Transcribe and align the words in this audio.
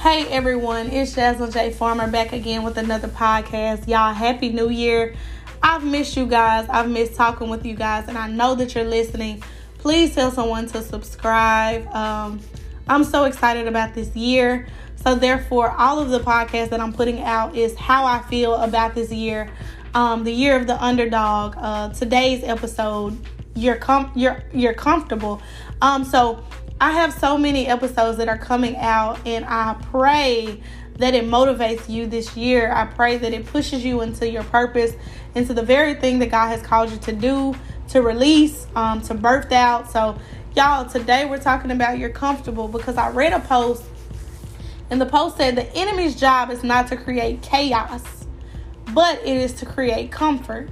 Hey 0.00 0.26
everyone, 0.28 0.86
it's 0.86 1.14
Jasmine 1.14 1.50
J. 1.50 1.72
Farmer 1.72 2.10
back 2.10 2.32
again 2.32 2.62
with 2.62 2.78
another 2.78 3.06
podcast. 3.06 3.86
Y'all, 3.86 4.14
happy 4.14 4.48
new 4.48 4.70
year. 4.70 5.14
I've 5.62 5.84
missed 5.84 6.16
you 6.16 6.24
guys. 6.24 6.66
I've 6.70 6.88
missed 6.88 7.16
talking 7.16 7.50
with 7.50 7.66
you 7.66 7.74
guys, 7.74 8.08
and 8.08 8.16
I 8.16 8.26
know 8.26 8.54
that 8.54 8.74
you're 8.74 8.84
listening. 8.84 9.42
Please 9.76 10.14
tell 10.14 10.30
someone 10.30 10.68
to 10.68 10.80
subscribe. 10.80 11.86
Um, 11.94 12.40
I'm 12.88 13.04
so 13.04 13.24
excited 13.24 13.68
about 13.68 13.92
this 13.92 14.16
year. 14.16 14.68
So, 15.04 15.16
therefore, 15.16 15.72
all 15.72 15.98
of 15.98 16.08
the 16.08 16.20
podcasts 16.20 16.70
that 16.70 16.80
I'm 16.80 16.94
putting 16.94 17.20
out 17.20 17.54
is 17.54 17.76
how 17.76 18.06
I 18.06 18.20
feel 18.22 18.54
about 18.54 18.94
this 18.94 19.12
year, 19.12 19.50
um, 19.92 20.24
the 20.24 20.32
year 20.32 20.56
of 20.56 20.66
the 20.66 20.82
underdog. 20.82 21.56
Uh, 21.58 21.90
today's 21.90 22.42
episode, 22.42 23.18
you're 23.54 23.76
com- 23.76 24.12
you're 24.14 24.42
you're 24.54 24.72
comfortable. 24.72 25.42
Um, 25.82 26.04
so 26.04 26.42
I 26.82 26.92
have 26.92 27.12
so 27.12 27.36
many 27.36 27.66
episodes 27.66 28.16
that 28.16 28.28
are 28.28 28.38
coming 28.38 28.74
out, 28.78 29.18
and 29.26 29.44
I 29.44 29.76
pray 29.90 30.62
that 30.96 31.12
it 31.12 31.26
motivates 31.26 31.90
you 31.90 32.06
this 32.06 32.38
year. 32.38 32.72
I 32.72 32.86
pray 32.86 33.18
that 33.18 33.34
it 33.34 33.44
pushes 33.44 33.84
you 33.84 34.00
into 34.00 34.26
your 34.26 34.44
purpose, 34.44 34.94
into 35.34 35.52
the 35.52 35.62
very 35.62 35.92
thing 35.92 36.20
that 36.20 36.30
God 36.30 36.48
has 36.48 36.62
called 36.62 36.90
you 36.90 36.96
to 36.96 37.12
do, 37.12 37.54
to 37.88 38.00
release, 38.00 38.66
um, 38.74 39.02
to 39.02 39.12
birth 39.12 39.52
out. 39.52 39.90
So, 39.90 40.18
y'all, 40.56 40.88
today 40.88 41.26
we're 41.26 41.36
talking 41.36 41.70
about 41.70 41.98
you're 41.98 42.08
comfortable 42.08 42.66
because 42.66 42.96
I 42.96 43.10
read 43.10 43.34
a 43.34 43.40
post, 43.40 43.84
and 44.88 44.98
the 44.98 45.06
post 45.06 45.36
said 45.36 45.56
the 45.56 45.70
enemy's 45.76 46.18
job 46.18 46.48
is 46.48 46.64
not 46.64 46.86
to 46.88 46.96
create 46.96 47.42
chaos, 47.42 48.24
but 48.94 49.20
it 49.20 49.36
is 49.36 49.52
to 49.54 49.66
create 49.66 50.10
comfort. 50.10 50.70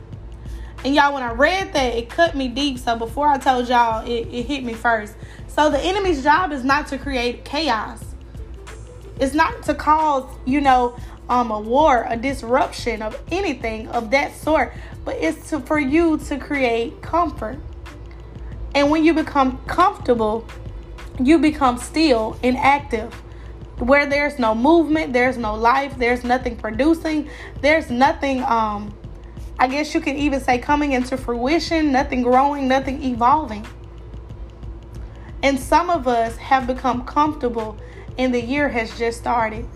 And 0.85 0.95
y'all, 0.95 1.13
when 1.13 1.23
I 1.23 1.33
read 1.33 1.73
that, 1.73 1.95
it 1.95 2.09
cut 2.09 2.37
me 2.37 2.49
deep. 2.49 2.79
So 2.79 2.97
before 2.97 3.29
I 3.29 3.39
told 3.39 3.69
y'all, 3.69 4.07
it, 4.07 4.29
it 4.29 4.47
hit 4.47 4.65
me 4.65 4.75
first. 4.75 5.15
So 5.49 5.71
the 5.71 5.81
enemy's 5.81 6.23
job 6.23 6.53
is 6.53 6.63
not 6.63 6.87
to 6.89 6.99
create 6.99 7.45
chaos. 7.45 8.05
It's 9.19 9.35
not 9.35 9.63
to 9.65 9.75
cause, 9.75 10.25
you 10.45 10.61
know, 10.61 10.97
um, 11.29 11.51
a 11.51 11.61
war, 11.61 12.07
a 12.09 12.17
disruption 12.17 13.03
of 13.03 13.21
anything 13.31 13.89
of 13.89 14.11
that 14.13 14.35
sort, 14.35 14.73
but 15.05 15.17
it's 15.17 15.51
to, 15.51 15.61
for 15.61 15.79
you 15.79 16.19
to 16.19 16.39
create 16.39 17.03
comfort. 17.03 17.59
And 18.75 18.91
when 18.91 19.05
you 19.05 19.13
become 19.15 19.59
comfortable, 19.67 20.47
you 21.21 21.39
become 21.39 21.79
still 21.79 22.39
inactive. 22.43 23.13
Where 23.79 24.07
there's 24.07 24.39
no 24.39 24.55
movement, 24.55 25.13
there's 25.13 25.37
no 25.37 25.55
life, 25.55 25.97
there's 25.99 26.25
nothing 26.25 26.57
producing, 26.57 27.29
there's 27.61 27.91
nothing 27.91 28.43
um 28.45 28.95
I 29.59 29.67
guess 29.67 29.93
you 29.93 30.01
could 30.01 30.17
even 30.17 30.41
say 30.41 30.59
coming 30.59 30.93
into 30.93 31.17
fruition, 31.17 31.91
nothing 31.91 32.23
growing, 32.23 32.69
nothing 32.69 33.03
evolving. 33.03 33.67
And 35.43 35.59
some 35.59 35.91
of 35.91 36.07
us 36.07 36.37
have 36.37 36.67
become 36.67 37.05
comfortable 37.05 37.77
and 38.17 38.35
the 38.35 38.41
year 38.41 38.69
has 38.69 38.97
just 38.99 39.19
started. 39.19 39.67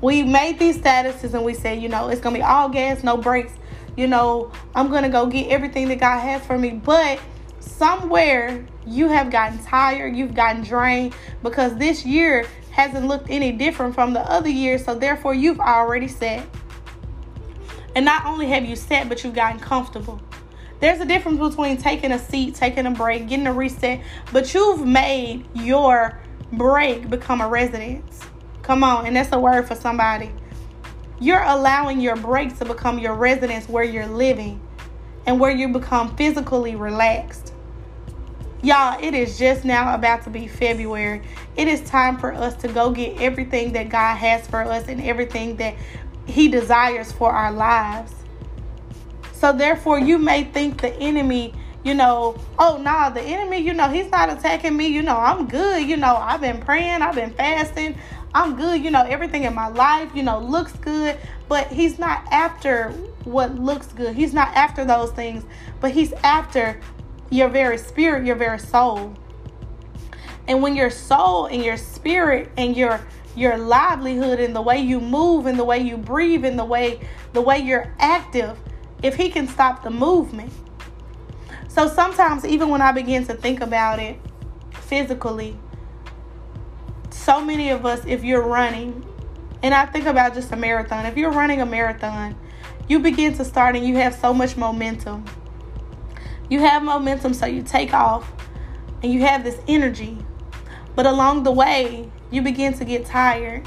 We 0.00 0.22
made 0.22 0.58
these 0.58 0.78
statuses 0.78 1.34
and 1.34 1.44
we 1.44 1.54
said, 1.54 1.82
you 1.82 1.88
know, 1.88 2.08
it's 2.08 2.20
going 2.20 2.34
to 2.34 2.40
be 2.40 2.44
all 2.44 2.68
gas, 2.68 3.02
no 3.02 3.16
brakes. 3.16 3.52
You 3.96 4.06
know, 4.06 4.52
I'm 4.74 4.88
going 4.88 5.02
to 5.02 5.08
go 5.08 5.26
get 5.26 5.48
everything 5.48 5.88
that 5.88 6.00
God 6.00 6.18
has 6.20 6.44
for 6.44 6.58
me. 6.58 6.70
But 6.70 7.20
somewhere 7.60 8.66
you 8.86 9.08
have 9.08 9.30
gotten 9.30 9.62
tired, 9.64 10.14
you've 10.16 10.34
gotten 10.34 10.62
drained 10.62 11.14
because 11.42 11.76
this 11.76 12.04
year 12.04 12.46
hasn't 12.70 13.06
looked 13.06 13.30
any 13.30 13.52
different 13.52 13.94
from 13.94 14.12
the 14.12 14.20
other 14.20 14.48
years. 14.48 14.84
So 14.84 14.94
therefore, 14.94 15.32
you've 15.32 15.60
already 15.60 16.08
said, 16.08 16.46
and 17.94 18.04
not 18.04 18.26
only 18.26 18.46
have 18.46 18.64
you 18.64 18.76
sat, 18.76 19.08
but 19.08 19.22
you've 19.22 19.34
gotten 19.34 19.60
comfortable. 19.60 20.20
There's 20.80 21.00
a 21.00 21.04
difference 21.04 21.38
between 21.38 21.76
taking 21.76 22.12
a 22.12 22.18
seat, 22.18 22.54
taking 22.54 22.86
a 22.86 22.90
break, 22.90 23.28
getting 23.28 23.46
a 23.46 23.52
reset, 23.52 24.00
but 24.32 24.52
you've 24.52 24.86
made 24.86 25.46
your 25.54 26.20
break 26.52 27.08
become 27.08 27.40
a 27.40 27.48
residence. 27.48 28.20
Come 28.62 28.82
on, 28.82 29.06
and 29.06 29.16
that's 29.16 29.32
a 29.32 29.38
word 29.38 29.68
for 29.68 29.74
somebody. 29.74 30.30
You're 31.20 31.42
allowing 31.42 32.00
your 32.00 32.16
break 32.16 32.58
to 32.58 32.64
become 32.64 32.98
your 32.98 33.14
residence 33.14 33.68
where 33.68 33.84
you're 33.84 34.06
living 34.06 34.60
and 35.26 35.38
where 35.38 35.52
you 35.52 35.68
become 35.68 36.14
physically 36.16 36.76
relaxed. 36.76 37.52
Y'all, 38.62 38.98
it 39.02 39.14
is 39.14 39.38
just 39.38 39.64
now 39.64 39.94
about 39.94 40.24
to 40.24 40.30
be 40.30 40.46
February. 40.48 41.20
It 41.54 41.68
is 41.68 41.82
time 41.82 42.16
for 42.18 42.32
us 42.32 42.56
to 42.56 42.68
go 42.68 42.90
get 42.90 43.20
everything 43.20 43.72
that 43.74 43.90
God 43.90 44.16
has 44.16 44.46
for 44.46 44.62
us 44.62 44.88
and 44.88 45.02
everything 45.02 45.56
that 45.56 45.74
he 46.26 46.48
desires 46.48 47.12
for 47.12 47.30
our 47.30 47.52
lives. 47.52 48.12
So 49.32 49.52
therefore, 49.52 49.98
you 49.98 50.18
may 50.18 50.44
think 50.44 50.80
the 50.80 50.94
enemy, 50.94 51.54
you 51.82 51.94
know, 51.94 52.36
oh 52.58 52.78
nah, 52.78 53.10
the 53.10 53.20
enemy, 53.20 53.58
you 53.58 53.74
know, 53.74 53.88
he's 53.88 54.10
not 54.10 54.30
attacking 54.30 54.76
me. 54.76 54.86
You 54.86 55.02
know, 55.02 55.16
I'm 55.16 55.46
good. 55.46 55.86
You 55.86 55.96
know, 55.96 56.16
I've 56.16 56.40
been 56.40 56.60
praying, 56.60 57.02
I've 57.02 57.14
been 57.14 57.32
fasting, 57.34 57.98
I'm 58.34 58.56
good. 58.56 58.82
You 58.82 58.90
know, 58.90 59.02
everything 59.02 59.44
in 59.44 59.54
my 59.54 59.68
life, 59.68 60.10
you 60.14 60.22
know, 60.22 60.38
looks 60.38 60.72
good. 60.72 61.18
But 61.48 61.68
he's 61.68 61.98
not 61.98 62.24
after 62.30 62.90
what 63.24 63.54
looks 63.56 63.88
good. 63.88 64.14
He's 64.14 64.32
not 64.32 64.48
after 64.54 64.84
those 64.84 65.10
things, 65.12 65.44
but 65.80 65.90
he's 65.90 66.12
after 66.24 66.80
your 67.30 67.48
very 67.48 67.78
spirit, 67.78 68.24
your 68.24 68.36
very 68.36 68.58
soul. 68.58 69.14
And 70.46 70.62
when 70.62 70.76
your 70.76 70.90
soul 70.90 71.46
and 71.46 71.64
your 71.64 71.76
spirit 71.76 72.50
and 72.56 72.76
your 72.76 73.00
your 73.36 73.58
livelihood 73.58 74.40
and 74.40 74.54
the 74.54 74.62
way 74.62 74.78
you 74.78 75.00
move 75.00 75.46
and 75.46 75.58
the 75.58 75.64
way 75.64 75.78
you 75.78 75.96
breathe 75.96 76.44
and 76.44 76.58
the 76.58 76.64
way 76.64 77.00
the 77.32 77.40
way 77.40 77.58
you're 77.58 77.94
active 77.98 78.58
if 79.02 79.16
he 79.16 79.28
can 79.28 79.48
stop 79.48 79.82
the 79.82 79.90
movement. 79.90 80.52
So 81.68 81.88
sometimes 81.88 82.44
even 82.44 82.68
when 82.68 82.80
i 82.80 82.92
begin 82.92 83.26
to 83.26 83.34
think 83.34 83.60
about 83.60 83.98
it 83.98 84.16
physically 84.72 85.58
so 87.10 87.40
many 87.40 87.70
of 87.70 87.84
us 87.86 88.04
if 88.06 88.22
you're 88.22 88.46
running 88.46 89.04
and 89.62 89.74
i 89.74 89.86
think 89.86 90.06
about 90.06 90.34
just 90.34 90.52
a 90.52 90.56
marathon 90.56 91.06
if 91.06 91.16
you're 91.16 91.32
running 91.32 91.60
a 91.60 91.66
marathon 91.66 92.36
you 92.88 92.98
begin 92.98 93.32
to 93.34 93.44
start 93.44 93.76
and 93.76 93.86
you 93.86 93.96
have 93.96 94.14
so 94.14 94.34
much 94.34 94.56
momentum. 94.56 95.24
You 96.50 96.60
have 96.60 96.82
momentum 96.82 97.32
so 97.32 97.46
you 97.46 97.62
take 97.62 97.94
off 97.94 98.30
and 99.02 99.12
you 99.12 99.20
have 99.20 99.42
this 99.42 99.58
energy. 99.66 100.18
But 100.94 101.06
along 101.06 101.44
the 101.44 101.52
way 101.52 102.10
you 102.34 102.42
begin 102.42 102.74
to 102.74 102.84
get 102.84 103.06
tired. 103.06 103.66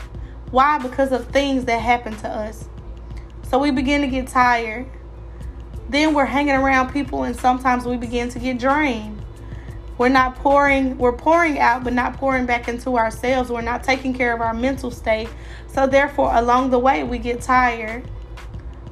Why? 0.51 0.77
Because 0.77 1.11
of 1.11 1.27
things 1.27 1.65
that 1.65 1.81
happen 1.81 2.15
to 2.17 2.27
us. 2.27 2.67
So 3.49 3.57
we 3.57 3.71
begin 3.71 4.01
to 4.01 4.07
get 4.07 4.27
tired. 4.27 4.85
Then 5.89 6.13
we're 6.13 6.25
hanging 6.25 6.55
around 6.55 6.91
people 6.91 7.23
and 7.23 7.35
sometimes 7.35 7.85
we 7.85 7.95
begin 7.95 8.27
to 8.29 8.39
get 8.39 8.59
drained. 8.59 9.23
We're 9.97 10.09
not 10.09 10.35
pouring, 10.35 10.97
we're 10.97 11.13
pouring 11.13 11.59
out, 11.59 11.83
but 11.83 11.93
not 11.93 12.17
pouring 12.17 12.45
back 12.45 12.67
into 12.67 12.97
ourselves. 12.97 13.49
We're 13.49 13.61
not 13.61 13.83
taking 13.83 14.13
care 14.13 14.33
of 14.33 14.41
our 14.41 14.53
mental 14.53 14.91
state. 14.91 15.29
So 15.67 15.87
therefore, 15.87 16.35
along 16.35 16.69
the 16.69 16.79
way, 16.79 17.03
we 17.03 17.17
get 17.17 17.41
tired. 17.41 18.03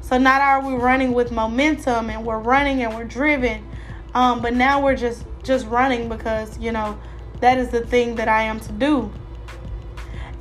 So 0.01 0.17
not 0.17 0.41
are 0.41 0.65
we 0.65 0.73
running 0.73 1.13
with 1.13 1.31
momentum 1.31 2.09
and 2.09 2.25
we're 2.25 2.39
running 2.39 2.83
and 2.83 2.95
we're 2.95 3.03
driven. 3.03 3.67
Um, 4.13 4.41
but 4.41 4.53
now 4.53 4.81
we're 4.81 4.95
just 4.95 5.25
just 5.43 5.67
running 5.67 6.09
because, 6.09 6.57
you 6.57 6.71
know, 6.71 6.97
that 7.39 7.57
is 7.57 7.69
the 7.69 7.81
thing 7.81 8.15
that 8.15 8.27
I 8.27 8.43
am 8.43 8.59
to 8.61 8.71
do. 8.71 9.11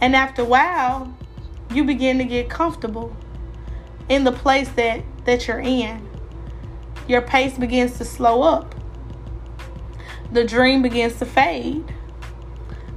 And 0.04 0.15
after 0.15 0.42
a 0.42 0.44
while, 0.44 1.16
you 1.72 1.82
begin 1.82 2.19
to 2.19 2.25
get 2.25 2.50
comfortable 2.50 3.16
in 4.10 4.25
the 4.25 4.32
place 4.32 4.69
that, 4.72 5.03
that 5.25 5.48
you're 5.48 5.60
in. 5.60 6.06
Your 7.09 7.22
pace 7.22 7.56
begins 7.56 7.97
to 7.97 8.04
slow 8.04 8.43
up. 8.43 8.75
The 10.31 10.44
dream 10.44 10.82
begins 10.82 11.19
to 11.20 11.25
fade. 11.25 11.91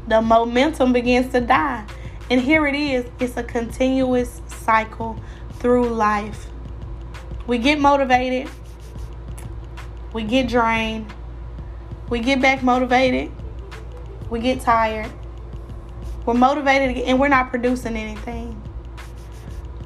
The 0.09 0.21
momentum 0.21 0.91
begins 0.91 1.31
to 1.31 1.39
die. 1.39 1.85
And 2.29 2.41
here 2.41 2.67
it 2.67 2.75
is 2.75 3.05
it's 3.21 3.37
a 3.37 3.43
continuous 3.43 4.41
cycle 4.65 5.17
through 5.59 5.87
life. 5.87 6.47
We 7.47 7.57
get 7.57 7.79
motivated, 7.79 8.51
we 10.11 10.23
get 10.23 10.49
drained, 10.49 11.13
we 12.09 12.19
get 12.19 12.41
back 12.41 12.63
motivated, 12.63 13.31
we 14.29 14.41
get 14.41 14.59
tired, 14.59 15.09
we're 16.27 16.33
motivated 16.33 16.97
and 17.05 17.17
we're 17.17 17.29
not 17.29 17.49
producing 17.49 17.95
anything. 17.95 18.61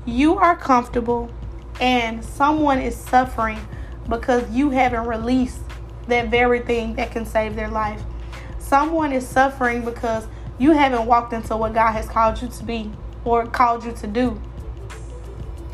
You 0.06 0.40
are 0.40 0.56
comfortable 0.56 1.32
and 1.80 2.26
someone 2.26 2.80
is 2.80 2.96
suffering 2.96 3.60
because 4.10 4.50
you 4.50 4.72
haven't 4.72 5.06
released 5.06 5.62
that 6.08 6.30
very 6.30 6.62
thing 6.62 6.96
that 6.96 7.12
can 7.12 7.28
save 7.28 7.56
their 7.56 7.70
life. 7.70 8.02
Someone 8.58 9.14
is 9.14 9.26
suffering 9.28 9.86
because 9.86 10.28
you 10.58 10.72
haven't 10.72 11.06
walked 11.06 11.32
into 11.32 11.56
what 11.56 11.76
God 11.76 11.92
has 11.92 12.08
called 12.08 12.42
you 12.42 12.48
to 12.48 12.64
be 12.64 12.92
or 13.24 13.46
called 13.46 13.86
you 13.86 13.92
to 13.92 14.08
do. 14.08 14.42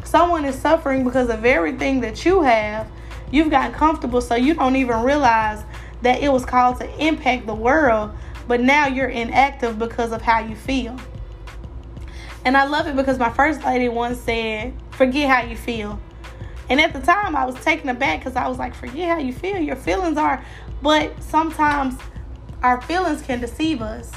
Someone 0.04 0.44
is 0.44 0.56
suffering 0.60 1.06
because 1.06 1.30
of 1.30 1.46
everything 1.46 2.02
that 2.02 2.25
you 2.25 2.42
have, 2.42 2.92
you've 3.31 3.50
gotten 3.50 3.74
comfortable 3.74 4.20
so 4.20 4.36
you 4.36 4.54
don't 4.54 4.75
even 4.75 5.02
realize 5.02 5.63
that 6.02 6.22
it 6.22 6.28
was 6.30 6.44
called 6.46 6.78
to 6.81 7.06
impact 7.06 7.46
the 7.46 7.56
world 7.56 8.12
but 8.48 8.62
now 8.62 8.88
you're 8.88 9.10
inactive 9.10 9.78
because 9.78 10.12
of 10.12 10.22
how 10.22 10.40
you 10.40 10.56
feel. 10.56 10.98
And 12.46 12.56
I 12.56 12.66
love 12.66 12.88
it 12.88 12.96
because 12.96 13.20
my 13.20 13.30
first 13.30 13.64
lady 13.64 13.90
once 13.90 14.20
said, 14.20 14.74
Forget 14.92 15.30
how 15.30 15.48
you 15.48 15.58
feel. 15.58 16.00
And 16.70 16.82
at 16.82 16.94
the 16.94 17.00
time, 17.00 17.36
I 17.36 17.46
was 17.46 17.56
taken 17.56 17.90
aback 17.90 18.20
because 18.20 18.36
I 18.36 18.48
was 18.48 18.58
like, 18.58 18.74
Forget 18.74 19.10
how 19.10 19.18
you 19.18 19.34
feel. 19.34 19.58
Your 19.58 19.76
feelings 19.76 20.18
are. 20.18 20.44
But 20.82 21.22
sometimes 21.22 21.96
our 22.64 22.82
feelings 22.82 23.22
can 23.22 23.42
deceive 23.42 23.82
us. 23.82 24.12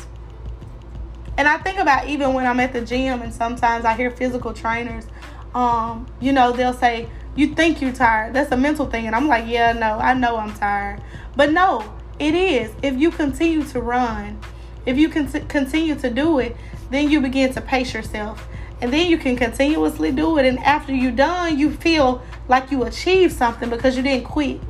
And 1.36 1.48
I 1.48 1.58
think 1.58 1.78
about 1.78 2.08
even 2.08 2.34
when 2.34 2.46
I'm 2.46 2.60
at 2.60 2.72
the 2.72 2.82
gym 2.82 3.22
and 3.22 3.32
sometimes 3.32 3.84
I 3.84 3.94
hear 3.94 4.10
physical 4.10 4.52
trainers, 4.52 5.06
um, 5.54 6.06
you 6.20 6.32
know, 6.32 6.52
they'll 6.52 6.72
say, 6.72 7.08
You 7.34 7.54
think 7.54 7.80
you're 7.80 7.92
tired. 7.92 8.34
That's 8.34 8.52
a 8.52 8.56
mental 8.56 8.86
thing. 8.86 9.06
And 9.06 9.16
I'm 9.16 9.26
like, 9.26 9.46
Yeah, 9.48 9.72
no, 9.72 9.98
I 9.98 10.14
know 10.14 10.36
I'm 10.36 10.54
tired. 10.54 11.02
But 11.34 11.52
no, 11.52 11.82
it 12.20 12.34
is. 12.34 12.70
If 12.82 12.96
you 12.96 13.10
continue 13.10 13.64
to 13.64 13.80
run, 13.80 14.38
if 14.86 14.98
you 14.98 15.08
can 15.08 15.26
continue 15.48 15.94
to 15.96 16.10
do 16.10 16.38
it, 16.38 16.56
then 16.90 17.10
you 17.10 17.20
begin 17.20 17.52
to 17.54 17.60
pace 17.60 17.94
yourself. 17.94 18.46
And 18.80 18.92
then 18.92 19.10
you 19.10 19.18
can 19.18 19.36
continuously 19.36 20.12
do 20.12 20.38
it. 20.38 20.46
And 20.46 20.58
after 20.60 20.94
you're 20.94 21.12
done, 21.12 21.58
you 21.58 21.70
feel 21.70 22.22
like 22.48 22.70
you 22.70 22.84
achieved 22.84 23.34
something 23.34 23.70
because 23.70 23.96
you 23.96 24.02
didn't 24.02 24.24
quit, 24.24 24.60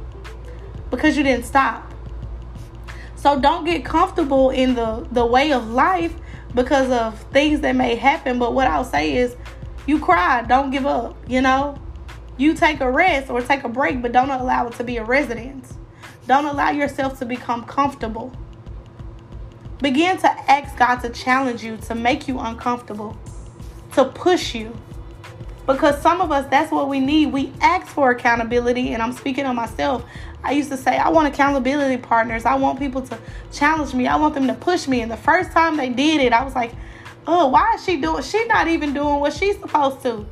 because 0.90 1.16
you 1.16 1.22
didn't 1.22 1.44
stop. 1.44 1.92
So 3.16 3.38
don't 3.38 3.64
get 3.64 3.84
comfortable 3.84 4.50
in 4.50 4.74
the, 4.74 5.06
the 5.12 5.26
way 5.26 5.52
of 5.52 5.68
life 5.68 6.14
because 6.54 6.90
of 6.90 7.20
things 7.32 7.60
that 7.60 7.76
may 7.76 7.94
happen. 7.94 8.38
But 8.38 8.54
what 8.54 8.66
I'll 8.66 8.84
say 8.84 9.16
is, 9.16 9.36
you 9.86 9.98
cry, 9.98 10.42
don't 10.42 10.70
give 10.70 10.86
up, 10.86 11.16
you 11.28 11.40
know? 11.40 11.80
You 12.36 12.54
take 12.54 12.80
a 12.80 12.90
rest 12.90 13.28
or 13.30 13.42
take 13.42 13.64
a 13.64 13.68
break, 13.68 14.02
but 14.02 14.12
don't 14.12 14.30
allow 14.30 14.68
it 14.68 14.74
to 14.74 14.84
be 14.84 14.96
a 14.96 15.04
residence. 15.04 15.74
Don't 16.30 16.44
allow 16.44 16.70
yourself 16.70 17.18
to 17.18 17.26
become 17.26 17.64
comfortable. 17.64 18.32
Begin 19.82 20.16
to 20.18 20.28
ask 20.48 20.78
God 20.78 21.00
to 21.00 21.08
challenge 21.08 21.64
you, 21.64 21.76
to 21.78 21.96
make 21.96 22.28
you 22.28 22.38
uncomfortable, 22.38 23.18
to 23.94 24.04
push 24.04 24.54
you. 24.54 24.72
Because 25.66 26.00
some 26.00 26.20
of 26.20 26.30
us, 26.30 26.48
that's 26.48 26.70
what 26.70 26.88
we 26.88 27.00
need. 27.00 27.32
We 27.32 27.52
ask 27.60 27.88
for 27.88 28.12
accountability, 28.12 28.94
and 28.94 29.02
I'm 29.02 29.12
speaking 29.12 29.44
on 29.44 29.56
myself. 29.56 30.04
I 30.44 30.52
used 30.52 30.70
to 30.70 30.76
say, 30.76 30.96
I 30.96 31.08
want 31.08 31.26
accountability 31.26 31.96
partners. 31.96 32.44
I 32.44 32.54
want 32.54 32.78
people 32.78 33.02
to 33.02 33.18
challenge 33.52 33.92
me. 33.92 34.06
I 34.06 34.14
want 34.14 34.34
them 34.34 34.46
to 34.46 34.54
push 34.54 34.86
me. 34.86 35.00
And 35.00 35.10
the 35.10 35.16
first 35.16 35.50
time 35.50 35.76
they 35.76 35.88
did 35.88 36.20
it, 36.20 36.32
I 36.32 36.44
was 36.44 36.54
like, 36.54 36.70
oh, 37.26 37.48
why 37.48 37.72
is 37.74 37.84
she 37.84 38.00
doing? 38.00 38.22
She's 38.22 38.46
not 38.46 38.68
even 38.68 38.94
doing 38.94 39.18
what 39.18 39.32
she's 39.32 39.58
supposed 39.58 40.00
to. 40.02 40.24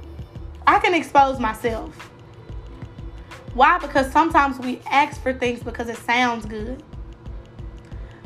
I 0.65 0.79
can 0.79 0.95
expose 0.95 1.41
myself. 1.41 2.09
Why? 3.59 3.77
Because 3.79 4.13
sometimes 4.13 4.61
we 4.61 4.81
ask 4.89 5.21
for 5.21 5.33
things 5.33 5.65
because 5.65 5.89
it 5.89 5.97
sounds 5.97 6.47
good. 6.47 6.81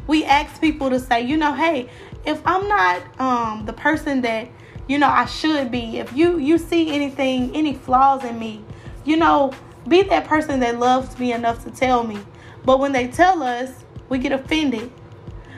We 0.06 0.26
ask 0.26 0.60
people 0.60 0.90
to 0.90 1.00
say, 1.00 1.22
you 1.22 1.38
know, 1.38 1.54
hey, 1.54 1.88
if 2.26 2.46
I'm 2.46 2.68
not 2.68 3.02
um, 3.18 3.64
the 3.64 3.72
person 3.72 4.20
that 4.20 4.50
you 4.88 4.98
know 4.98 5.08
I 5.08 5.24
should 5.24 5.70
be, 5.70 5.96
if 5.96 6.14
you 6.14 6.36
you 6.36 6.58
see 6.58 6.94
anything, 6.94 7.56
any 7.56 7.72
flaws 7.72 8.24
in 8.24 8.38
me, 8.38 8.62
you 9.06 9.16
know, 9.16 9.54
be 9.88 10.02
that 10.02 10.26
person 10.26 10.60
that 10.60 10.78
loves 10.78 11.18
me 11.18 11.32
enough 11.32 11.64
to 11.64 11.70
tell 11.70 12.04
me. 12.04 12.18
But 12.66 12.78
when 12.78 12.92
they 12.92 13.08
tell 13.08 13.42
us, 13.42 13.70
we 14.10 14.18
get 14.18 14.32
offended. 14.32 14.92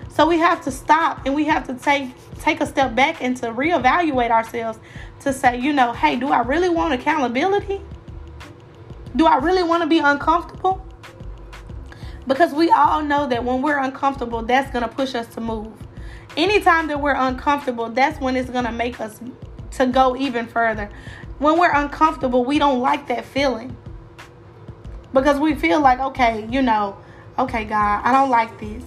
So 0.08 0.24
we 0.24 0.38
have 0.38 0.62
to 0.66 0.70
stop 0.70 1.26
and 1.26 1.34
we 1.34 1.46
have 1.46 1.66
to 1.66 1.74
take 1.74 2.10
take 2.38 2.60
a 2.60 2.66
step 2.66 2.94
back 2.94 3.20
and 3.20 3.36
to 3.38 3.46
reevaluate 3.46 4.30
ourselves 4.30 4.78
to 5.22 5.32
say, 5.32 5.58
you 5.58 5.72
know, 5.72 5.92
hey, 5.92 6.14
do 6.14 6.28
I 6.28 6.42
really 6.42 6.68
want 6.68 6.94
accountability? 6.94 7.80
Do 9.16 9.26
I 9.26 9.36
really 9.36 9.62
want 9.62 9.82
to 9.82 9.88
be 9.88 9.98
uncomfortable? 10.00 10.84
Because 12.26 12.52
we 12.52 12.70
all 12.70 13.02
know 13.02 13.26
that 13.28 13.44
when 13.44 13.62
we're 13.62 13.78
uncomfortable, 13.78 14.42
that's 14.42 14.70
going 14.70 14.82
to 14.82 14.94
push 14.94 15.14
us 15.14 15.26
to 15.34 15.40
move. 15.40 15.72
Anytime 16.36 16.88
that 16.88 17.00
we're 17.00 17.14
uncomfortable, 17.14 17.90
that's 17.90 18.20
when 18.20 18.34
it's 18.34 18.50
going 18.50 18.64
to 18.64 18.72
make 18.72 19.00
us 19.00 19.20
to 19.72 19.86
go 19.86 20.16
even 20.16 20.46
further. 20.46 20.90
When 21.38 21.58
we're 21.58 21.72
uncomfortable, 21.72 22.44
we 22.44 22.58
don't 22.58 22.80
like 22.80 23.06
that 23.08 23.24
feeling. 23.24 23.76
Because 25.12 25.38
we 25.38 25.54
feel 25.54 25.80
like, 25.80 26.00
okay, 26.00 26.48
you 26.50 26.62
know, 26.62 26.96
okay, 27.38 27.64
God, 27.64 28.00
I 28.02 28.10
don't 28.10 28.30
like 28.30 28.58
this. 28.58 28.82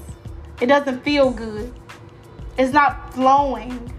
It 0.59 0.65
doesn't 0.65 1.03
feel 1.03 1.31
good. 1.31 1.73
It's 2.57 2.73
not 2.73 3.13
flowing. 3.13 3.93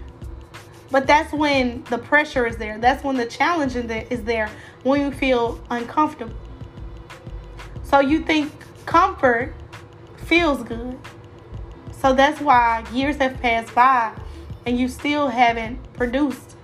But 0.91 1.05
that's 1.05 1.31
when 1.31 1.83
the 1.85 1.97
pressure 1.97 2.47
is 2.47 2.57
there. 2.57 2.77
That's 2.77 3.03
when 3.03 3.15
the 3.15 3.25
challenge 3.25 3.75
is 3.75 4.23
there 4.23 4.49
when 4.83 5.01
you 5.01 5.11
feel 5.11 5.63
uncomfortable. 5.69 6.35
So 7.83 7.99
you 7.99 8.21
think 8.21 8.51
comfort 8.85 9.53
feels 10.17 10.63
good. 10.63 10.97
So 11.91 12.13
that's 12.13 12.39
why 12.41 12.85
years 12.93 13.17
have 13.17 13.39
passed 13.41 13.73
by 13.75 14.13
and 14.65 14.79
you 14.79 14.87
still 14.87 15.27
haven't 15.27 15.77
produced 15.93 16.55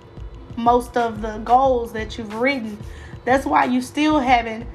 most 0.56 0.96
of 0.96 1.22
the 1.22 1.38
goals 1.38 1.92
that 1.92 2.16
you've 2.16 2.34
written. 2.34 2.78
That's 3.24 3.44
why 3.44 3.64
you 3.66 3.82
still 3.82 4.18
haven't 4.18 4.66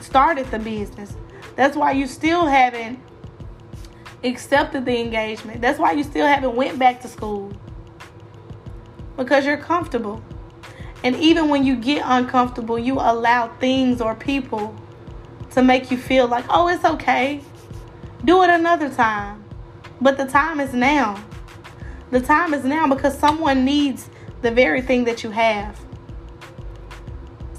started 0.00 0.50
the 0.50 0.58
business. 0.58 1.14
That's 1.56 1.76
why 1.76 1.92
you 1.92 2.06
still 2.06 2.46
haven't 2.46 2.98
accepted 4.24 4.84
the 4.84 4.98
engagement. 4.98 5.60
That's 5.60 5.78
why 5.78 5.92
you 5.92 6.02
still 6.02 6.26
haven't 6.26 6.56
went 6.56 6.78
back 6.78 7.00
to 7.02 7.08
school. 7.08 7.52
Because 9.16 9.44
you're 9.44 9.56
comfortable. 9.56 10.22
And 11.04 11.16
even 11.16 11.48
when 11.48 11.64
you 11.64 11.76
get 11.76 12.02
uncomfortable, 12.04 12.78
you 12.78 12.94
allow 12.94 13.48
things 13.56 14.00
or 14.00 14.14
people 14.14 14.74
to 15.50 15.62
make 15.62 15.90
you 15.90 15.96
feel 15.96 16.26
like, 16.28 16.44
oh, 16.48 16.68
it's 16.68 16.84
okay. 16.84 17.40
Do 18.24 18.42
it 18.42 18.50
another 18.50 18.88
time. 18.88 19.44
But 20.00 20.16
the 20.16 20.26
time 20.26 20.60
is 20.60 20.72
now. 20.72 21.22
The 22.10 22.20
time 22.20 22.54
is 22.54 22.64
now 22.64 22.86
because 22.86 23.18
someone 23.18 23.64
needs 23.64 24.08
the 24.42 24.50
very 24.50 24.82
thing 24.82 25.04
that 25.04 25.22
you 25.22 25.30
have. 25.30 25.80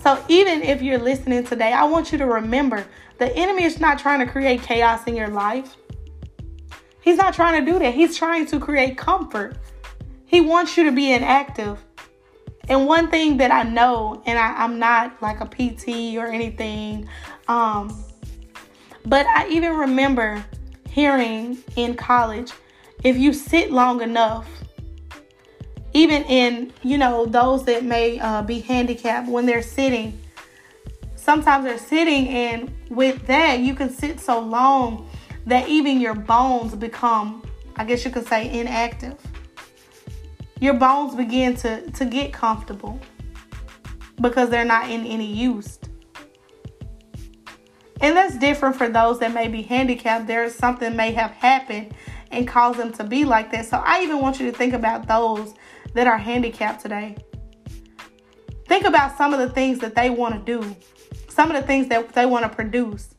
So 0.04 0.24
even 0.28 0.62
if 0.62 0.82
you're 0.82 1.00
listening 1.00 1.44
today, 1.44 1.72
I 1.72 1.86
want 1.86 2.12
you 2.12 2.18
to 2.18 2.26
remember 2.26 2.86
the 3.20 3.34
enemy 3.36 3.64
is 3.64 3.80
not 3.80 4.00
trying 4.00 4.20
to 4.20 4.30
create 4.30 4.62
chaos 4.62 5.06
in 5.06 5.16
your 5.16 5.30
life. 5.30 5.78
He's 7.00 7.18
not 7.18 7.34
trying 7.34 7.64
to 7.64 7.72
do 7.72 7.80
that. 7.80 7.94
He's 7.94 8.18
trying 8.18 8.46
to 8.48 8.60
create 8.60 8.98
comfort. 8.98 9.58
He 10.34 10.42
wants 10.42 10.76
you 10.78 10.86
to 10.86 10.92
be 10.92 11.12
inactive. 11.14 11.78
And 12.68 12.88
one 12.88 13.12
thing 13.12 13.38
that 13.38 13.52
I 13.52 13.62
know, 13.62 14.24
and 14.26 14.40
I, 14.40 14.64
am 14.64 14.80
not 14.80 15.22
like 15.22 15.42
a 15.42 15.46
PT 15.46 16.18
or 16.18 16.26
anything, 16.26 17.08
um, 17.48 18.04
but 19.06 19.28
I 19.28 19.48
even 19.50 19.76
remember 19.76 20.44
hearing 20.90 21.60
in 21.76 21.94
college 21.94 22.52
if 23.04 23.16
you 23.16 23.32
sit 23.32 23.72
long 23.72 24.02
enough, 24.02 24.48
even 25.94 26.24
in, 26.24 26.74
you 26.82 26.98
know, 26.98 27.28
those 27.28 27.64
that 27.66 27.84
may 27.84 28.20
uh, 28.20 28.42
be 28.42 28.60
handicapped 28.60 29.30
when 29.30 29.46
they're 29.46 29.62
sitting, 29.62 30.20
sometimes 31.16 31.64
they're 31.64 31.78
sitting, 31.78 32.28
and 32.30 32.74
with 32.90 33.28
that, 33.28 33.60
you 33.60 33.76
can 33.76 33.92
sit 33.92 34.20
so 34.20 34.40
long 34.40 35.08
that 35.46 35.70
even 35.70 36.02
your 36.02 36.16
bones 36.16 36.74
become, 36.74 37.44
I 37.76 37.84
guess 37.84 38.04
you 38.04 38.10
could 38.10 38.26
say, 38.26 38.50
inactive. 38.60 39.20
Your 40.64 40.76
bones 40.76 41.14
begin 41.14 41.58
to, 41.58 41.92
to 41.92 42.06
get 42.06 42.32
comfortable 42.32 42.98
because 44.22 44.50
they're 44.50 44.64
not 44.64 44.90
in 44.90 45.06
any 45.06 45.26
use. 45.26 45.78
And 48.00 48.16
that's 48.16 48.38
different 48.38 48.78
for 48.78 48.88
those 48.88 49.20
that 49.20 49.34
may 49.34 49.50
be 49.50 49.62
handicapped. 49.62 50.26
There's 50.26 50.56
something 50.56 50.96
may 50.96 51.12
have 51.12 51.32
happened 51.32 51.94
and 52.32 52.48
caused 52.48 52.80
them 52.80 52.94
to 52.94 53.04
be 53.04 53.26
like 53.26 53.52
that. 53.52 53.66
So 53.66 53.84
I 53.86 54.04
even 54.04 54.22
want 54.22 54.40
you 54.40 54.50
to 54.50 54.58
think 54.58 54.74
about 54.74 55.06
those 55.06 55.54
that 55.96 56.08
are 56.08 56.18
handicapped 56.18 56.82
today. 56.82 57.18
Think 58.66 58.86
about 58.86 59.18
some 59.18 59.34
of 59.34 59.42
the 59.42 59.50
things 59.50 59.80
that 59.80 59.96
they 59.96 60.10
want 60.10 60.34
to 60.34 60.60
do, 60.60 60.76
some 61.28 61.52
of 61.52 61.62
the 61.62 61.68
things 61.68 61.90
that 61.90 62.14
they 62.14 62.26
want 62.26 62.44
to 62.44 62.50
produce. 62.50 63.16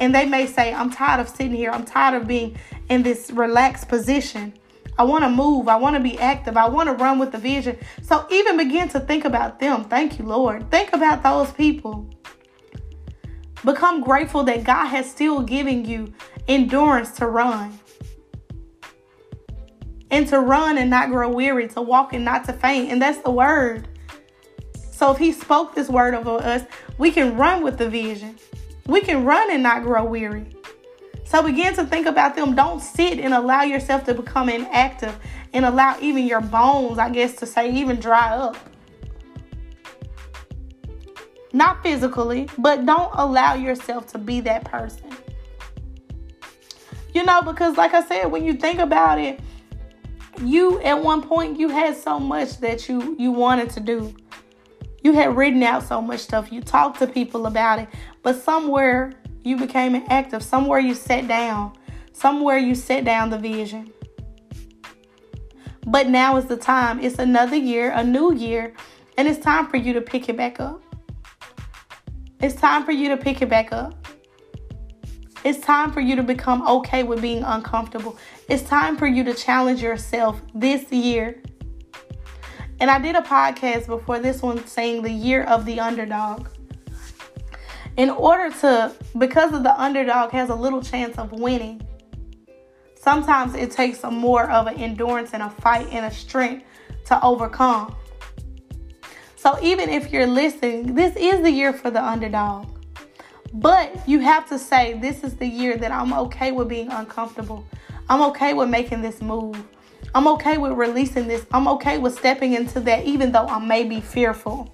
And 0.00 0.14
they 0.14 0.24
may 0.24 0.46
say, 0.46 0.72
I'm 0.72 0.88
tired 0.88 1.20
of 1.20 1.28
sitting 1.28 1.52
here. 1.52 1.70
I'm 1.70 1.84
tired 1.84 2.22
of 2.22 2.26
being 2.26 2.56
in 2.88 3.02
this 3.02 3.30
relaxed 3.32 3.90
position. 3.90 4.54
I 4.98 5.04
want 5.04 5.22
to 5.22 5.30
move. 5.30 5.68
I 5.68 5.76
want 5.76 5.94
to 5.94 6.00
be 6.00 6.18
active. 6.18 6.56
I 6.56 6.68
want 6.68 6.88
to 6.88 6.92
run 6.92 7.20
with 7.20 7.30
the 7.30 7.38
vision. 7.38 7.78
So 8.02 8.26
even 8.30 8.56
begin 8.56 8.88
to 8.88 9.00
think 9.00 9.24
about 9.24 9.60
them. 9.60 9.84
Thank 9.84 10.18
you, 10.18 10.24
Lord. 10.24 10.70
Think 10.72 10.92
about 10.92 11.22
those 11.22 11.52
people. 11.52 12.10
Become 13.64 14.02
grateful 14.02 14.42
that 14.44 14.64
God 14.64 14.86
has 14.86 15.08
still 15.08 15.42
given 15.42 15.84
you 15.84 16.12
endurance 16.48 17.12
to 17.12 17.26
run. 17.26 17.78
And 20.10 20.26
to 20.28 20.40
run 20.40 20.78
and 20.78 20.90
not 20.90 21.10
grow 21.10 21.28
weary, 21.28 21.68
to 21.68 21.82
walk 21.82 22.12
and 22.12 22.24
not 22.24 22.44
to 22.46 22.52
faint. 22.52 22.90
And 22.90 23.00
that's 23.00 23.18
the 23.18 23.30
word. 23.30 23.88
So 24.90 25.12
if 25.12 25.18
He 25.18 25.30
spoke 25.30 25.74
this 25.74 25.88
word 25.88 26.14
over 26.14 26.38
us, 26.38 26.64
we 26.96 27.12
can 27.12 27.36
run 27.36 27.62
with 27.62 27.78
the 27.78 27.88
vision. 27.88 28.36
We 28.86 29.00
can 29.00 29.24
run 29.24 29.52
and 29.52 29.62
not 29.62 29.82
grow 29.82 30.04
weary. 30.04 30.57
So 31.28 31.42
begin 31.42 31.74
to 31.74 31.84
think 31.84 32.06
about 32.06 32.36
them. 32.36 32.54
Don't 32.54 32.80
sit 32.80 33.18
and 33.18 33.34
allow 33.34 33.60
yourself 33.60 34.04
to 34.04 34.14
become 34.14 34.48
inactive 34.48 35.14
and 35.52 35.66
allow 35.66 35.94
even 36.00 36.26
your 36.26 36.40
bones, 36.40 36.98
I 36.98 37.10
guess, 37.10 37.34
to 37.36 37.46
say, 37.46 37.70
even 37.70 38.00
dry 38.00 38.30
up. 38.30 38.56
Not 41.52 41.82
physically, 41.82 42.48
but 42.56 42.86
don't 42.86 43.10
allow 43.12 43.52
yourself 43.56 44.06
to 44.12 44.18
be 44.18 44.40
that 44.40 44.64
person. 44.64 45.10
You 47.12 47.26
know, 47.26 47.42
because 47.42 47.76
like 47.76 47.92
I 47.92 48.02
said, 48.02 48.28
when 48.28 48.42
you 48.42 48.54
think 48.54 48.78
about 48.78 49.18
it, 49.18 49.38
you 50.42 50.80
at 50.80 51.02
one 51.02 51.20
point 51.20 51.60
you 51.60 51.68
had 51.68 51.94
so 51.94 52.18
much 52.18 52.56
that 52.60 52.88
you 52.88 53.14
you 53.18 53.32
wanted 53.32 53.68
to 53.70 53.80
do. 53.80 54.14
You 55.02 55.12
had 55.12 55.36
written 55.36 55.62
out 55.62 55.82
so 55.82 56.00
much 56.00 56.20
stuff. 56.20 56.50
You 56.50 56.62
talked 56.62 57.00
to 57.00 57.06
people 57.06 57.44
about 57.44 57.80
it, 57.80 57.88
but 58.22 58.36
somewhere 58.36 59.12
you 59.44 59.56
became 59.56 59.94
inactive. 59.94 60.42
Somewhere 60.42 60.78
you 60.78 60.94
sat 60.94 61.28
down. 61.28 61.72
Somewhere 62.12 62.58
you 62.58 62.74
set 62.74 63.04
down 63.04 63.30
the 63.30 63.38
vision. 63.38 63.92
But 65.86 66.08
now 66.08 66.36
is 66.36 66.46
the 66.46 66.56
time. 66.56 67.00
It's 67.00 67.18
another 67.18 67.56
year, 67.56 67.92
a 67.92 68.04
new 68.04 68.34
year, 68.34 68.74
and 69.16 69.26
it's 69.26 69.38
time 69.38 69.68
for 69.68 69.76
you 69.76 69.92
to 69.94 70.00
pick 70.00 70.28
it 70.28 70.36
back 70.36 70.60
up. 70.60 70.82
It's 72.40 72.54
time 72.54 72.84
for 72.84 72.92
you 72.92 73.08
to 73.08 73.16
pick 73.16 73.40
it 73.40 73.48
back 73.48 73.72
up. 73.72 73.94
It's 75.44 75.60
time 75.60 75.92
for 75.92 76.00
you 76.00 76.14
to 76.16 76.22
become 76.22 76.66
okay 76.66 77.04
with 77.04 77.22
being 77.22 77.42
uncomfortable. 77.42 78.18
It's 78.48 78.64
time 78.64 78.96
for 78.96 79.06
you 79.06 79.24
to 79.24 79.34
challenge 79.34 79.80
yourself 79.80 80.42
this 80.54 80.90
year. 80.92 81.40
And 82.80 82.90
I 82.90 82.98
did 82.98 83.16
a 83.16 83.22
podcast 83.22 83.86
before 83.86 84.18
this 84.18 84.42
one 84.42 84.66
saying 84.66 85.02
the 85.02 85.10
year 85.10 85.44
of 85.44 85.64
the 85.64 85.80
underdog. 85.80 86.48
In 87.98 88.10
order 88.10 88.48
to, 88.60 88.94
because 89.18 89.52
of 89.52 89.64
the 89.64 89.78
underdog 89.78 90.30
has 90.30 90.50
a 90.50 90.54
little 90.54 90.80
chance 90.80 91.18
of 91.18 91.32
winning, 91.32 91.84
sometimes 92.94 93.56
it 93.56 93.72
takes 93.72 94.04
a 94.04 94.10
more 94.10 94.48
of 94.48 94.68
an 94.68 94.76
endurance 94.76 95.30
and 95.34 95.42
a 95.42 95.50
fight 95.50 95.88
and 95.90 96.06
a 96.06 96.10
strength 96.12 96.64
to 97.06 97.20
overcome. 97.24 97.96
So 99.34 99.58
even 99.60 99.88
if 99.88 100.12
you're 100.12 100.28
listening, 100.28 100.94
this 100.94 101.16
is 101.16 101.42
the 101.42 101.50
year 101.50 101.72
for 101.72 101.90
the 101.90 102.00
underdog. 102.00 102.68
But 103.52 104.08
you 104.08 104.20
have 104.20 104.48
to 104.50 104.60
say, 104.60 104.96
this 105.00 105.24
is 105.24 105.34
the 105.34 105.48
year 105.48 105.76
that 105.76 105.90
I'm 105.90 106.12
okay 106.12 106.52
with 106.52 106.68
being 106.68 106.92
uncomfortable. 106.92 107.66
I'm 108.08 108.22
okay 108.30 108.54
with 108.54 108.68
making 108.68 109.02
this 109.02 109.20
move. 109.20 109.60
I'm 110.14 110.28
okay 110.28 110.56
with 110.56 110.72
releasing 110.72 111.26
this. 111.26 111.44
I'm 111.50 111.66
okay 111.66 111.98
with 111.98 112.16
stepping 112.16 112.52
into 112.52 112.78
that, 112.78 113.06
even 113.06 113.32
though 113.32 113.46
I 113.46 113.58
may 113.58 113.82
be 113.82 114.00
fearful. 114.00 114.72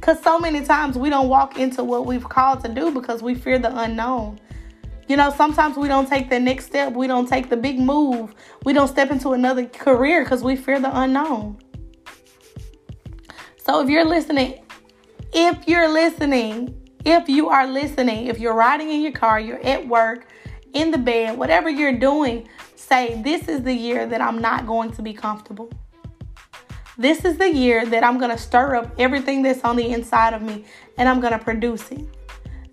Because 0.00 0.22
so 0.22 0.38
many 0.38 0.64
times 0.64 0.96
we 0.96 1.10
don't 1.10 1.28
walk 1.28 1.58
into 1.58 1.84
what 1.84 2.06
we've 2.06 2.26
called 2.26 2.64
to 2.64 2.72
do 2.72 2.90
because 2.90 3.22
we 3.22 3.34
fear 3.34 3.58
the 3.58 3.76
unknown. 3.80 4.40
You 5.08 5.16
know, 5.18 5.30
sometimes 5.30 5.76
we 5.76 5.88
don't 5.88 6.08
take 6.08 6.30
the 6.30 6.40
next 6.40 6.66
step. 6.66 6.94
We 6.94 7.06
don't 7.06 7.28
take 7.28 7.50
the 7.50 7.56
big 7.56 7.78
move. 7.78 8.34
We 8.64 8.72
don't 8.72 8.88
step 8.88 9.10
into 9.10 9.32
another 9.32 9.66
career 9.66 10.24
because 10.24 10.42
we 10.42 10.56
fear 10.56 10.80
the 10.80 10.98
unknown. 10.98 11.58
So 13.58 13.82
if 13.82 13.90
you're 13.90 14.06
listening, 14.06 14.64
if 15.34 15.68
you're 15.68 15.92
listening, 15.92 16.80
if 17.04 17.28
you 17.28 17.50
are 17.50 17.66
listening, 17.66 18.28
if 18.28 18.38
you're 18.38 18.54
riding 18.54 18.90
in 18.90 19.02
your 19.02 19.12
car, 19.12 19.38
you're 19.38 19.64
at 19.66 19.86
work, 19.86 20.28
in 20.72 20.92
the 20.92 20.98
bed, 20.98 21.36
whatever 21.36 21.68
you're 21.68 21.98
doing, 21.98 22.48
say, 22.74 23.20
This 23.22 23.48
is 23.48 23.62
the 23.64 23.74
year 23.74 24.06
that 24.06 24.22
I'm 24.22 24.38
not 24.38 24.66
going 24.66 24.92
to 24.92 25.02
be 25.02 25.12
comfortable. 25.12 25.70
This 27.00 27.24
is 27.24 27.38
the 27.38 27.50
year 27.50 27.86
that 27.86 28.04
I'm 28.04 28.18
going 28.18 28.30
to 28.30 28.36
stir 28.36 28.76
up 28.76 28.92
everything 28.98 29.40
that's 29.40 29.64
on 29.64 29.76
the 29.76 29.90
inside 29.90 30.34
of 30.34 30.42
me 30.42 30.66
and 30.98 31.08
I'm 31.08 31.18
going 31.18 31.32
to 31.32 31.38
produce 31.38 31.90
it. 31.90 32.06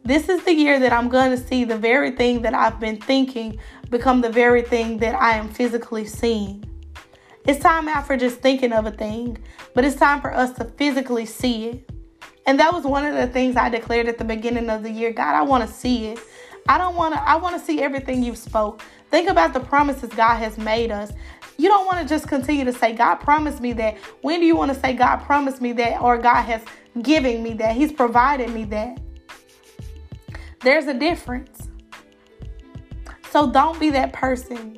This 0.03 0.27
is 0.27 0.43
the 0.43 0.53
year 0.53 0.81
that 0.81 0.91
I'm 0.91 1.07
going 1.07 1.31
to 1.31 1.38
see 1.38 1.63
the 1.63 1.77
very 1.77 2.12
thing 2.12 2.41
that 2.41 2.53
I've 2.53 2.77
been 2.77 3.00
thinking 3.00 3.57
become 3.89 4.19
the 4.19 4.29
very 4.29 4.63
thing 4.63 4.98
that 4.98 5.15
I 5.15 5.38
am 5.38 5.48
physically 5.48 6.03
seeing. 6.03 6.65
It's 7.46 7.62
time 7.62 7.88
out 7.88 8.05
for 8.05 8.17
just 8.17 8.39
thinking 8.39 8.74
of 8.74 8.86
a 8.86 8.91
thing, 8.91 9.38
but 9.74 9.86
it's 9.86 9.96
time 9.96 10.19
for 10.19 10.34
us 10.34 10.51
to 10.57 10.65
physically 10.65 11.25
see 11.25 11.67
it. 11.67 11.89
And 12.46 12.60
that 12.60 12.74
was 12.74 12.84
one 12.84 13.05
of 13.05 13.15
the 13.15 13.27
things 13.27 13.55
I 13.55 13.69
declared 13.69 14.10
at 14.10 14.17
the 14.17 14.25
beginning 14.25 14.69
of 14.69 14.84
the 14.84 14.91
year. 14.91 15.13
God, 15.13 15.36
I 15.36 15.41
want 15.43 15.65
to 15.65 15.74
see 15.74 16.07
it. 16.07 16.19
I 16.67 16.77
don't 16.77 16.96
want 16.96 17.15
to 17.15 17.22
I 17.22 17.38
want 17.38 17.57
to 17.57 17.65
see 17.65 17.81
everything 17.81 18.24
you've 18.24 18.38
spoke. 18.38 18.81
Think 19.10 19.30
about 19.30 19.54
the 19.54 19.60
promises 19.60 20.10
God 20.10 20.38
has 20.38 20.58
made 20.58 20.92
us. 20.92 21.12
You 21.58 21.70
don't 21.70 21.86
want 21.86 22.00
to 22.00 22.08
just 22.08 22.28
continue 22.28 22.66
to 22.66 22.74
say 22.74 22.94
God 22.94 23.16
promised 23.16 23.62
me 23.62 23.74
that. 23.74 23.98
When 24.22 24.40
do 24.40 24.46
you 24.46 24.56
want 24.56 24.74
to 24.74 24.80
say 24.80 24.94
God 24.94 25.18
promised 25.18 25.62
me 25.62 25.72
that 25.74 26.02
or 26.02 26.18
God 26.18 26.44
has 26.44 26.62
given 27.02 27.42
me 27.42 27.54
that? 27.56 27.76
He's 27.76 27.92
provided 27.92 28.50
me 28.50 28.66
that. 28.66 29.00
There's 30.62 30.86
a 30.86 30.94
difference. 30.94 31.70
So 33.32 33.52
don't 33.52 33.80
be 33.80 33.90
that 33.92 34.14
person 34.14 34.78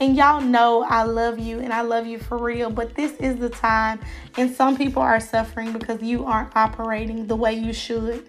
and 0.00 0.16
y'all 0.16 0.40
know 0.40 0.82
I 0.82 1.02
love 1.02 1.38
you 1.38 1.60
and 1.60 1.74
I 1.74 1.82
love 1.82 2.06
you 2.06 2.18
for 2.18 2.38
real, 2.38 2.70
but 2.70 2.94
this 2.94 3.12
is 3.16 3.36
the 3.36 3.50
time. 3.50 4.00
And 4.38 4.50
some 4.50 4.76
people 4.76 5.02
are 5.02 5.20
suffering 5.20 5.74
because 5.74 6.02
you 6.02 6.24
aren't 6.24 6.56
operating 6.56 7.26
the 7.26 7.36
way 7.36 7.52
you 7.52 7.74
should. 7.74 8.26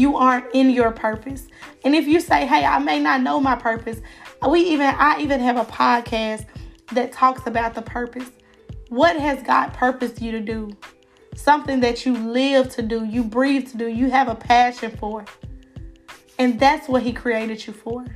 You 0.00 0.16
aren't 0.16 0.46
in 0.54 0.70
your 0.70 0.92
purpose. 0.92 1.46
And 1.84 1.94
if 1.94 2.06
you 2.06 2.20
say, 2.20 2.46
hey, 2.46 2.64
I 2.64 2.78
may 2.78 2.98
not 2.98 3.20
know 3.20 3.38
my 3.38 3.54
purpose, 3.54 4.00
we 4.48 4.60
even 4.60 4.86
I 4.86 5.20
even 5.20 5.40
have 5.40 5.58
a 5.58 5.64
podcast 5.64 6.46
that 6.92 7.12
talks 7.12 7.46
about 7.46 7.74
the 7.74 7.82
purpose. 7.82 8.30
What 8.88 9.16
has 9.16 9.42
God 9.42 9.74
purposed 9.74 10.22
you 10.22 10.32
to 10.32 10.40
do? 10.40 10.74
Something 11.34 11.80
that 11.80 12.06
you 12.06 12.16
live 12.16 12.70
to 12.70 12.82
do, 12.82 13.04
you 13.04 13.22
breathe 13.22 13.70
to 13.72 13.76
do, 13.76 13.88
you 13.88 14.10
have 14.10 14.28
a 14.28 14.34
passion 14.34 14.96
for. 14.96 15.26
And 16.38 16.58
that's 16.58 16.88
what 16.88 17.02
he 17.02 17.12
created 17.12 17.66
you 17.66 17.74
for 17.74 18.06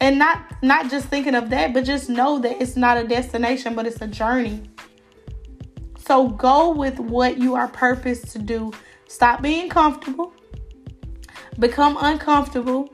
and 0.00 0.18
not 0.18 0.50
not 0.62 0.90
just 0.90 1.08
thinking 1.08 1.34
of 1.34 1.50
that 1.50 1.74
but 1.74 1.84
just 1.84 2.08
know 2.08 2.38
that 2.38 2.60
it's 2.60 2.74
not 2.74 2.96
a 2.96 3.06
destination 3.06 3.74
but 3.74 3.86
it's 3.86 4.00
a 4.00 4.06
journey 4.06 4.62
so 5.98 6.28
go 6.28 6.70
with 6.70 6.98
what 6.98 7.36
you 7.38 7.54
are 7.54 7.68
purposed 7.68 8.28
to 8.28 8.38
do 8.38 8.72
stop 9.06 9.42
being 9.42 9.68
comfortable 9.68 10.32
become 11.58 11.96
uncomfortable 12.00 12.88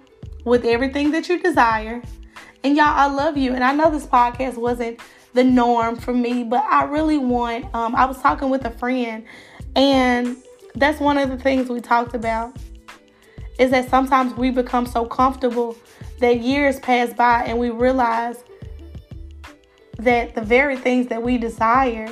with 0.44 0.64
everything 0.64 1.10
that 1.10 1.28
you 1.28 1.40
desire. 1.40 2.02
And 2.64 2.76
y'all 2.76 2.86
i 2.86 3.06
love 3.06 3.36
you. 3.36 3.52
And 3.54 3.62
i 3.62 3.72
know 3.72 3.90
this 3.90 4.06
podcast 4.06 4.56
wasn't 4.56 5.00
the 5.36 5.44
norm 5.44 5.96
for 5.96 6.14
me 6.14 6.42
but 6.42 6.64
i 6.64 6.84
really 6.84 7.18
want 7.18 7.66
um, 7.74 7.94
i 7.94 8.06
was 8.06 8.20
talking 8.22 8.48
with 8.48 8.64
a 8.64 8.70
friend 8.70 9.22
and 9.76 10.36
that's 10.74 10.98
one 10.98 11.18
of 11.18 11.28
the 11.28 11.36
things 11.36 11.68
we 11.68 11.80
talked 11.80 12.14
about 12.14 12.56
is 13.58 13.70
that 13.70 13.88
sometimes 13.88 14.34
we 14.34 14.50
become 14.50 14.86
so 14.86 15.04
comfortable 15.04 15.76
that 16.20 16.40
years 16.40 16.80
pass 16.80 17.12
by 17.12 17.44
and 17.44 17.58
we 17.58 17.68
realize 17.68 18.42
that 19.98 20.34
the 20.34 20.40
very 20.40 20.76
things 20.76 21.06
that 21.08 21.22
we 21.22 21.36
desire 21.36 22.08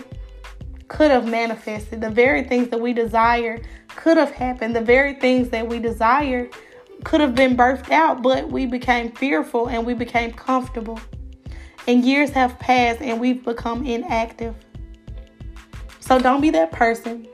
could 0.95 1.11
have 1.11 1.27
manifested. 1.27 2.01
The 2.01 2.09
very 2.09 2.45
things 2.45 2.69
that 2.69 2.81
we 2.81 2.93
desire 2.93 3.61
could 3.89 4.17
have 4.17 4.31
happened. 4.31 4.77
The 4.77 4.81
very 4.81 5.15
things 5.15 5.49
that 5.49 5.67
we 5.67 5.81
desire 5.81 6.49
could 7.03 7.21
have 7.21 7.35
been 7.35 7.57
birthed 7.57 7.91
out, 7.91 8.23
but 8.23 8.49
we 8.49 8.65
became 8.65 9.11
fearful 9.11 9.69
and 9.69 9.85
we 9.85 9.93
became 9.95 10.31
comfortable. 10.33 11.01
And 11.89 12.05
years 12.05 12.31
have 12.31 12.61
passed 12.61 13.03
and 13.03 13.21
we've 13.21 13.45
become 13.45 13.85
inactive. 13.85 14.55
So 15.99 16.21
don't 16.21 16.41
be 16.41 16.51
that 16.51 16.71
person. 16.71 17.27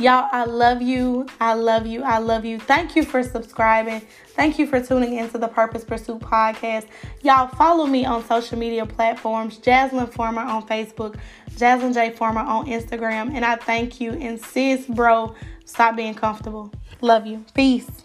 Y'all, 0.00 0.28
I 0.32 0.44
love 0.44 0.82
you. 0.82 1.26
I 1.40 1.54
love 1.54 1.86
you. 1.86 2.02
I 2.02 2.18
love 2.18 2.44
you. 2.44 2.58
Thank 2.58 2.96
you 2.96 3.04
for 3.04 3.22
subscribing. 3.22 4.02
Thank 4.34 4.58
you 4.58 4.66
for 4.66 4.80
tuning 4.80 5.14
into 5.14 5.38
the 5.38 5.46
Purpose 5.46 5.84
Pursuit 5.84 6.18
podcast. 6.20 6.86
Y'all, 7.22 7.46
follow 7.46 7.86
me 7.86 8.04
on 8.04 8.24
social 8.24 8.58
media 8.58 8.84
platforms 8.86 9.58
Jaslyn 9.58 10.12
Farmer 10.12 10.42
on 10.42 10.66
Facebook, 10.66 11.16
Jaslyn 11.52 11.94
J. 11.94 12.10
Farmer 12.10 12.40
on 12.40 12.66
Instagram. 12.66 13.34
And 13.34 13.44
I 13.44 13.54
thank 13.54 14.00
you. 14.00 14.12
And 14.14 14.40
sis, 14.40 14.84
bro, 14.86 15.36
stop 15.64 15.94
being 15.94 16.14
comfortable. 16.14 16.72
Love 17.00 17.26
you. 17.26 17.44
Peace. 17.54 18.03